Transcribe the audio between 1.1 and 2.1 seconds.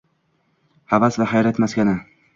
va hayrat maskani